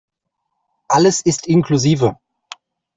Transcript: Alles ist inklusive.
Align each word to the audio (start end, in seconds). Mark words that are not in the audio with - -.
Alles 0.87 1.21
ist 1.27 1.45
inklusive. 1.45 2.17